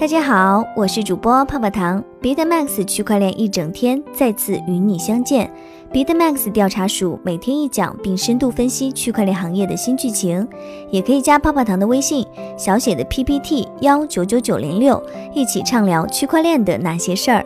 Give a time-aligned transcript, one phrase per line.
[0.00, 2.02] 大家好，我是主播泡泡糖。
[2.22, 5.52] BitMax 区块链一整天再次与你相见。
[5.92, 10.48] BitMax 调查署每天一讲，并深度分析区块链行业的新剧情。
[10.90, 12.26] 也可以加泡泡糖的微信，
[12.56, 15.02] 小写的 PPT 幺九九九零六，
[15.34, 17.44] 一起畅聊区块链的那些事儿。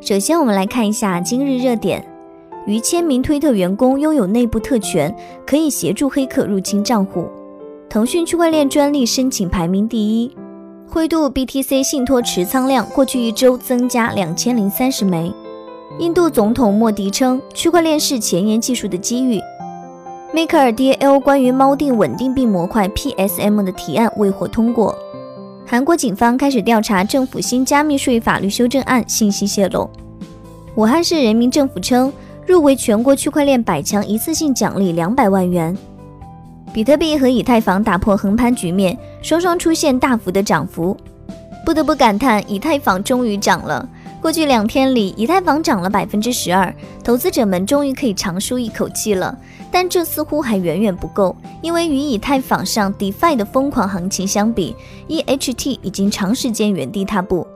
[0.00, 2.02] 首先，我们来看一下今日热点：
[2.64, 5.14] 逾千名推特员工拥有内部特权，
[5.46, 7.28] 可以协助黑客入侵账户。
[7.90, 10.34] 腾讯区块链专利申请排名第一。
[10.94, 15.34] 灰度 BTC 信托持仓量过去一周增加两千零三十枚。
[15.98, 19.40] 印度总统莫迪称，区块链是前沿技术的机遇。
[20.32, 24.96] Maker DAO 关于锚定稳定币模块 PSM 的提案未获通过。
[25.66, 29.90] 韩国警方开始调查政府新加密税法律修正案信息泄露。
[30.76, 32.12] 武汉市人民政府称，
[32.46, 35.76] 入围全国区块链百强一次性奖励两百万元。
[36.72, 40.94] 比特币和以太坊打破横盘局面，双双出现大幅的涨幅。
[41.64, 43.88] 不得不感叹，以太坊终于涨了。
[44.20, 46.72] 过去两天里，以太坊涨了百分之十二，
[47.02, 49.34] 投资者们终于可以长舒一口气了。
[49.72, 54.76] 但这似乎还远远不够，因为与以太坊上 DeFi 的疯狂行情相比
[55.08, 57.46] ，EHT 已经长时间原地踏步。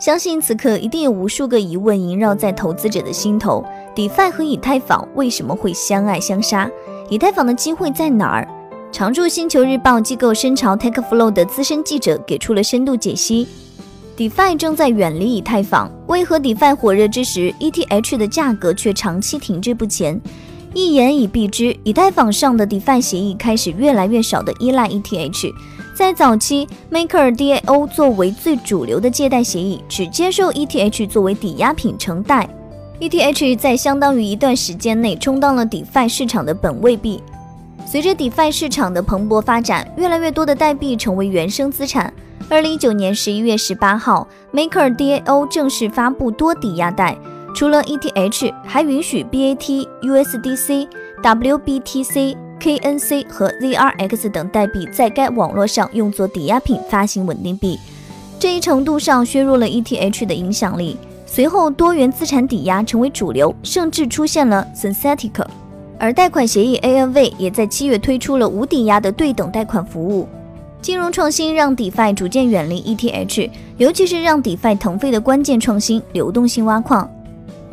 [0.00, 3.62] 相信此刻一定有无数个疑问萦绕在投资者的心头
[3.94, 6.70] ：DeFi 和以太坊为什么会相爱相杀？
[7.10, 8.48] 以太坊的机会在哪儿？
[8.90, 13.46] 常驻星球日报机构深潮 TechFlow 的资深记者给出了深度解析
[14.16, 20.20] ：DeFi 正在远离以太坊，为何 DeFi 火热之时，ETH 的价格却长期停滞不前？
[20.74, 25.52] 一言以蔽之，以太坊上的 DeFi 协议开始越来越少的依赖 ETH。
[25.94, 32.48] 在早期，Maker DAO 作为最主流的借贷协议，只接受 ETH 作为抵押品承贷。
[33.00, 37.22] ETH 在相当于一段时间内充当了 DeFi 市场的本位币。
[37.90, 42.12] 随着 DeFi 市场的蓬勃发展，越来越多的代币成为原生资产。
[42.46, 47.16] 二零一九年十一月十八号，Maker DAO 正式发布多抵押贷，
[47.54, 50.86] 除了 ETH，还允许 BAT、USDC、
[51.22, 57.78] WBTC、KNC 和 ZRX 等代币在该网络上用作抵押品发行稳定币。
[58.38, 60.98] 这一程度上削弱了 ETH 的影响力。
[61.24, 65.46] 随后，多元资产抵押成为主流，甚至出现了 Synthetic。
[65.98, 70.28] 而贷款协议 ANV 也在七月推出了无抵押的对等贷款服务。
[70.80, 77.10] 金融创新让 DeFi 逐渐远离 ETH，尤其是让 DeFi 腾飞的关键创新——流动性挖矿。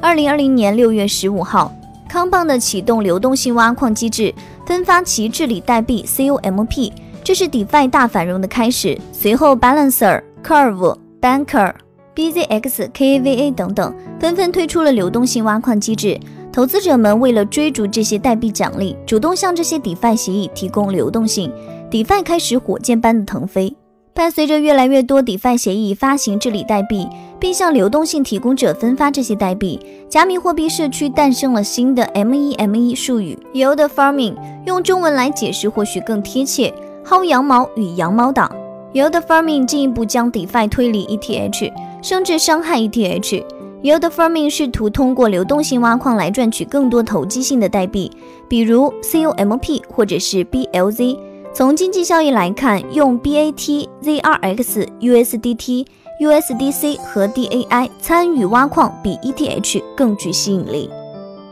[0.02, 1.72] 二零二零年六月十五号，
[2.09, 4.34] 康棒的启动流动性挖矿机制，
[4.66, 6.91] 分发其治理代币 COMP，
[7.24, 9.00] 这是 DeFi 大繁荣的开始。
[9.12, 11.74] 随后，Balancer、Curve、Banker、
[12.16, 16.19] BZX、KAVA 等等纷纷推出了流动性挖矿机制。
[16.55, 21.51] 投资者们为了追逐这些代币奖励，主动向这些 DeFi 协议提供流动性
[21.91, 23.75] ，DeFi 开始火箭般的腾飞。
[24.13, 27.09] 伴随着越来越多 DeFi 协议发行治理代币，
[27.41, 29.77] 并向流动性提供者分发这些代币，
[30.07, 34.35] 加密货币社区诞生了新的 MEME 术语 Yield Farming，
[34.66, 36.73] 用中文来解释或许更贴切：
[37.05, 38.49] 薅羊毛与羊毛党。
[38.93, 43.43] Yield Farming 进一步将 DeFi 推离 ETH，甚至伤害 ETH。
[43.85, 48.12] Yield Farming 试图通过流动性挖矿来赚取更多投机性的代币，
[48.47, 51.19] 比如 COMP 或者是 BLZ。
[51.53, 55.85] 从经济效益来看，用 BAT、ZRX、USDT、
[56.19, 60.90] USDC 和 DAI 参与挖矿比 ETH 更具吸引力。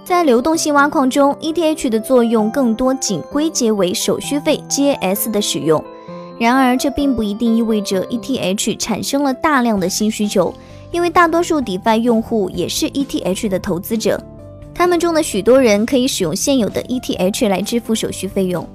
[0.04, 5.84] 在流动性挖矿中，ETH 的作用更多仅归结为手续费 GAS 的使用。
[6.40, 10.52] 然而，这并不一定意味着 ETH 产生了大量的新需求。
[10.94, 14.18] 因为大多数 DeFi 用户也是 ETH 的投资者，
[14.76, 18.66] 他们中的许多人可以使用现有的 ETH 来支付手续费用。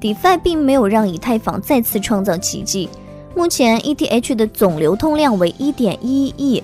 [0.00, 2.88] DeFi 并没有让以太坊再次创造奇迹。
[3.36, 6.62] 目前 ETH 的总流通量为1.11亿，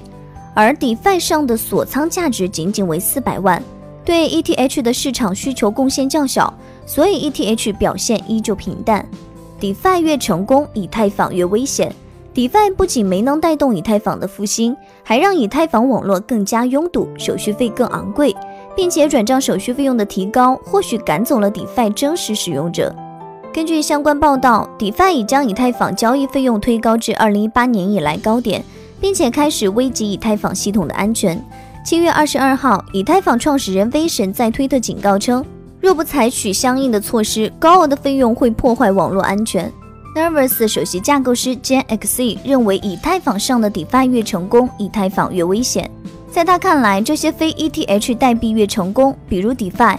[0.54, 3.62] 而 DeFi 上的锁仓价值仅仅为400万，
[4.04, 6.52] 对 ETH 的市场需求贡献较小，
[6.84, 9.08] 所以 ETH 表现依旧平淡。
[9.60, 11.94] DeFi 越成功，以太坊越危险。
[12.32, 18.34] DeFi 不仅没能带动以太坊的复兴，还让以太坊网络更加拥堵，手续费更昂贵，
[18.76, 22.94] 并且转账手续费用的提高，或许赶走了 DeFi 真实使用者。
[23.52, 28.64] 根据相关报道，DeFi 已将以太坊交易费用推高至2018年以来高点，
[29.00, 31.44] 并且开始危及以太坊系统的安全。
[31.84, 35.44] 七月二十二号，以太坊创始人威神在推特警告称，
[35.80, 39.72] 若不采取相应的措施，高额的费用会破坏网络安全。
[40.12, 45.88] Nervous 首席架构师 Jan Xe 认为，以太坊上的 DeFi 越成功，以太坊越危险。
[46.28, 49.96] 在他看来，这些非 ETH 代币越成功，比如 DeFi，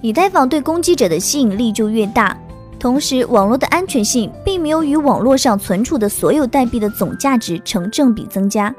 [0.00, 2.36] 以太坊对攻击者的吸引力就越大。
[2.80, 8.74] 同时，网络的安全性并没有与网络上存储的所有代币的总价值成正比增加。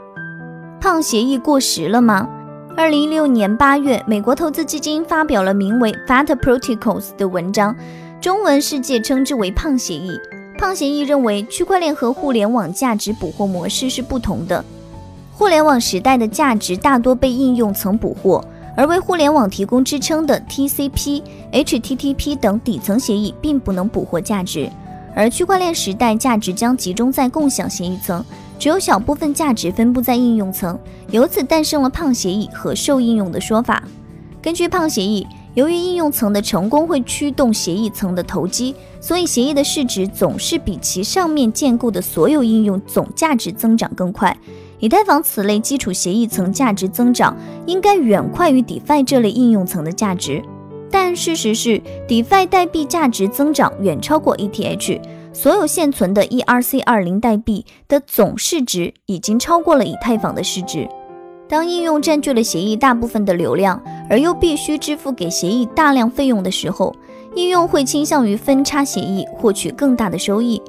[0.81, 2.27] 胖协议过时了吗？
[2.75, 7.73] 二零一六年八月，美国投资基金发表了名为《Fat Protocols》的文章，
[8.19, 10.19] 中文世界称之为“胖协议”。
[10.63, 14.63] 胖协议认为，区块链和互联网价值捕获模式是不同的。
[15.33, 18.41] 互联网时代的价值大多被应用层捕获，
[18.77, 21.21] 而为互联网提供支撑的 TCP、
[21.51, 24.69] HTTP 等底层协议并不能捕获价值。
[25.13, 28.23] 而区块链时代，价值将集中在共享协议层。
[28.57, 30.79] 只有小部分价值分布在应用层，
[31.09, 33.83] 由此诞生了胖协议和受应用的说法。
[34.41, 44.35] 根据胖协议，由于应用层的成功会驱动协议层的投机，所以协议的市值总是比其上面建构的所有应用总价值增长更快。
[44.79, 50.43] 以太坊此类基础协议层价值增长应该远快于 DeFi 这类应用层的价值，
[50.91, 54.99] 但事实是，DeFi 代币价值增长远超过 ETH。
[55.31, 60.87] 所有现存的 ERC20 代币的总市值已经超过了以太坊的市值。
[61.47, 66.95] 当应用占据了协议大部分的流量，而又必须支付给协议大量费用的时候，
[67.35, 70.61] 应用会倾向于分叉协议，获取更大的收益。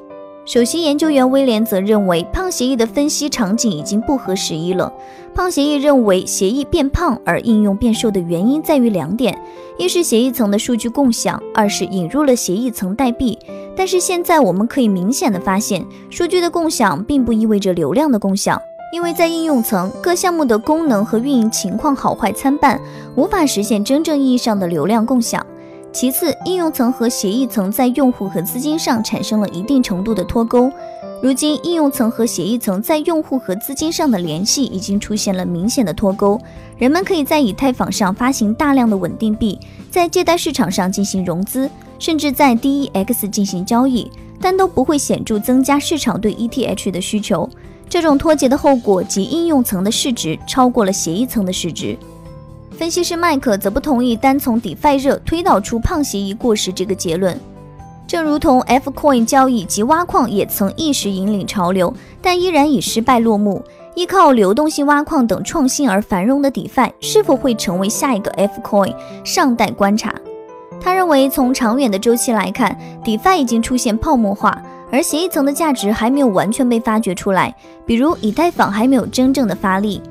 [0.45, 4.93] 首席研究员威廉则认为，胖协议的分析场景已经不合时宜了。
[5.33, 9.35] 胖协议认为，协议变胖而应用变瘦的原因在于两点：
[9.79, 13.39] 一是协议层的数据共享，二是引入了协议层代币。
[13.75, 18.61] 但是现在我们可以明显的发现，数据的共享并不意味着流量的共享，
[18.91, 22.79] 因为在应用层，各项目的功能和运营情况好坏参半，
[23.15, 25.45] 无法实现真正意义上的流量共享。
[25.91, 30.71] 其次，应用层和协议层在用户和资金上产生了一定程度的脱钩。
[31.21, 36.39] 如今，应用层和协议层在用户和资金上的联系已经出现了明显的脱钩。
[36.77, 39.57] 人们可以在以太坊上发行大量的稳定币，
[39.89, 44.11] 在借贷市场上进行融资，甚至在 DEX 进行交易，
[44.41, 47.49] 但都不会显著增加市场对 ETH 的需求。
[47.89, 51.97] 这种脱节的后果及应用层的市值超过了协议层的市值。
[52.71, 57.39] 分析师麦克则不同意单从 DeFi 热推导出胖协议过时这个结论。
[58.07, 63.63] 正如同 F Coin 交易及挖矿也曾一时引领潮流，但依然以失败落幕。
[63.95, 68.93] 依靠流动性挖矿等创新而繁荣的 DeFi 是否会成为下一个 F Coin，
[69.23, 70.13] 尚待观察。
[70.81, 74.61] 他认为，从长远的周期来看，DeFi 已经出现泡沫化，
[74.91, 77.53] 而协议层的价值还没有完全被发掘出来。
[77.85, 80.01] 比如，以太坊还没有真正的发力。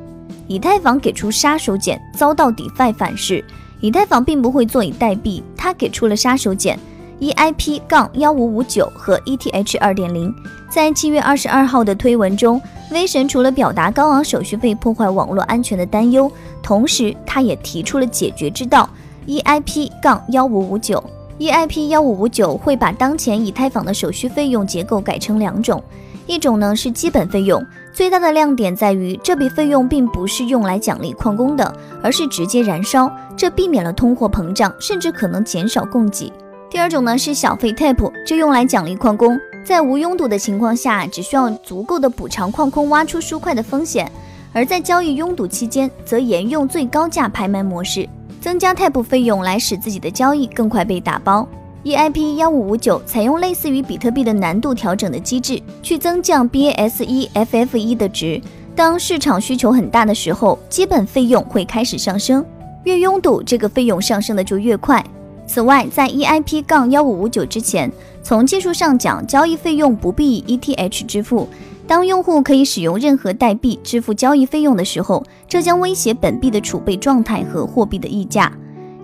[0.46, 3.42] 以太坊给出杀手锏，遭到 DeFi 反噬。
[3.80, 6.76] 以太坊并不会坐以待毙，它给出了杀手锏
[7.20, 10.34] ：EIP- 杠幺五五九和 ETH 二点零。
[10.70, 12.60] 在七月二十二号的推文中，
[12.90, 16.30] 威神除了表达高昂手续费破坏网络安全的担忧，
[16.62, 18.88] 同时他也提出了解决之道
[19.26, 21.02] ：EIP- 杠幺五五九。
[21.38, 25.82] EIP 幺五五九会把当前以太坊的手续费用结构改成两种。
[26.26, 36.32] 一种呢是基本费用，最大的亮点在于这笔费用并不是用来奖励矿工的，而是直接燃烧，这避免了通货膨胀，甚至可能减少供给。
[36.70, 44.06] 第二种呢是小费 tap，这用来奖励矿工，在无拥堵的情况下，只需要足够的补偿矿工挖出书块的风险；
[44.52, 48.08] 而在交易拥堵期间，则沿用最高价拍卖模式，
[48.44, 51.48] 增加 tap 费用来使自己的交易更快被打包。
[51.82, 58.38] EIP 幺五五九采用类似于比特币的难度调整的机制，去增降 BASE FF1 的值。
[58.76, 62.44] 当市场需求很大的时候，基本费用会开始上升，
[62.82, 65.02] 越拥堵，这个费用上升的就越快。
[65.46, 67.90] 此外，在 EIP 杠幺五五九之前，
[68.22, 71.48] 从技术上讲，交易费用不必以 ETH 支付。
[71.86, 78.52] 当用户可以使用任何代币支付交易费用的时候，这将威胁本币的储备状态和货币的溢价。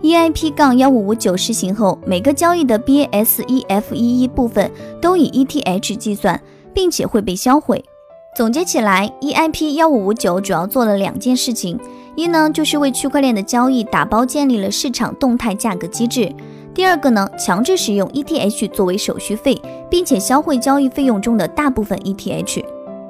[0.03, 4.71] EIP- 杠幺五五九实行后，每个交易的 BASEF11 部分
[5.01, 6.41] 都以 ETH 计算，
[6.73, 7.85] 并且会被销毁。
[8.35, 11.79] 总结起来，EIP 幺五五九主要做了两件事情：
[12.17, 16.33] 一呢，就是为区块链的交易打包建立了市场动态价格机制；
[16.73, 19.61] 第二个呢，强制使用 ETH 作为手续费，
[19.91, 22.65] 并且销毁交易费用中的大部分 ETH。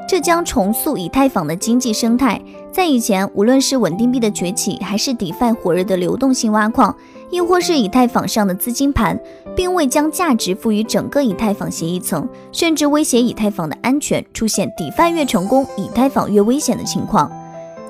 [0.09, 2.41] 这将重塑以太坊的经济生态。
[2.73, 6.97] 在以前，无论是稳定币的崛起，还是 DeFi 火热的流动性挖矿，
[7.31, 9.21] 亦或是以太坊上的资金盘，
[9.55, 17.31] 并未将价值赋予整个以太坊协议层，甚至威胁以太坊的安全，出现 DeFi 越成功，以太坊越危险的情况。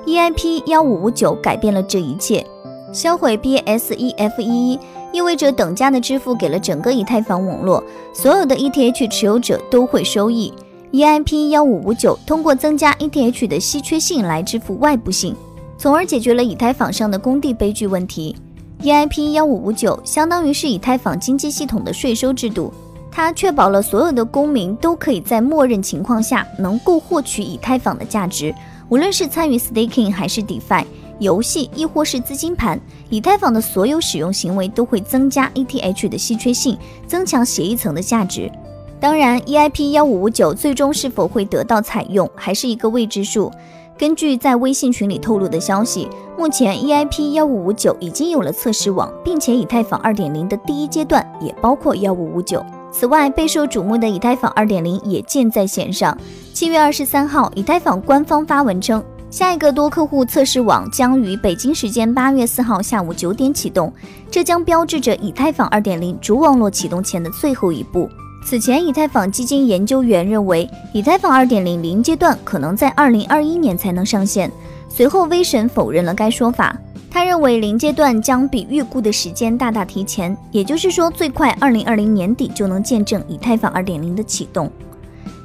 [0.05, 2.45] EIP 幺五五九改变了这一切。
[2.91, 4.77] 销毁 BASEF11
[5.11, 10.53] 意味着等价的支付给了整个以太坊网络，所有的 ETH 持有者都会收益。
[10.91, 15.35] EIP 幺五五九通过增加 ETH 的稀缺性来支付外部性，
[15.77, 18.35] 从而解决了以太坊上的工地悲剧问题。
[18.81, 22.73] EIP 幺五五九相当于是以太坊经济系统的税收制度，
[23.09, 28.53] 它确保了所有的公民都可以在默认情况下能够获取以太坊的价值，
[28.89, 30.83] 无论是参与 staking 还是 DeFi
[31.21, 36.75] 游戏，亦或是资金盘，以太坊的所有使用行为都会增加 ETH 的稀缺性，
[37.05, 38.51] 增强协议层的价值。
[38.99, 43.51] 当然，EIP 幺五五九最终是否会得到采用，还是一个未知数。
[43.97, 52.65] 根据在微信群里透露的消息，目前 EIP 幺五五九已经有了测试网，并且以太坊二点零的第一阶段也包括幺五五九。
[52.91, 56.17] 此外，备受瞩目的以太坊二点零也箭在弦上。
[56.51, 63.91] 七月二十三号，以太坊官方发文称，下一个多客户测试网将于北京时间八月四号下午九点启动，
[64.29, 68.09] 这将标志着以太坊二点零主网络启动前的最后一步。
[68.45, 74.51] 此前，以太坊基金研究员认为，以太坊二点零零阶段可能在二零二一年才能上线。
[74.89, 76.75] 随后，威神否认了该说法。
[77.09, 84.69] 他认为零阶段将比预估的时间大大提前，也就是说，最快二零二零年底就能见证以太坊二点零的启动。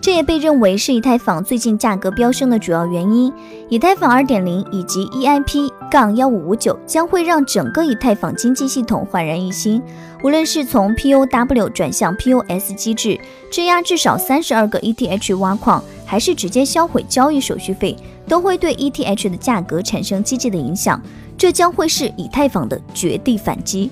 [0.06, 3.32] 这也被认为是以太坊最近价格飙升的主要原因。
[3.68, 9.82] 以太坊二点零以及 EIP 杠幺五五九将会让整个以太坊经济系统焕然一新。
[10.22, 13.18] 无论是从 POW 转向 POS 机制，
[13.50, 17.96] 质押至少三十二个 ETH 挖矿，还是直接销毁交易手续费，
[18.28, 21.02] 都会对 ETH 的价格产生积极的影响。
[21.36, 23.90] 这将会是以太坊的绝地反击。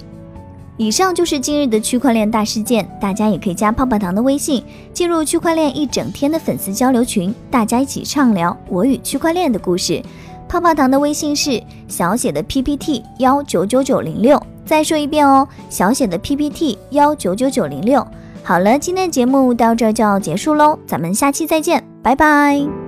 [0.76, 4.62] 以上就是今日的区块链大事件，大家也可以加泡泡糖的微信，
[4.92, 10.02] 进入区块链一整天的粉丝交流群，大家一起畅聊我与区块链的故事。
[10.48, 18.06] 泡泡糖的微信是小写的 PPT 幺九九九零六，再说一遍哦，小写的 PPT 幺九九九零六。
[18.42, 22.83] 好了，今天的节目到这就要结束喽，咱们下期再见，拜拜。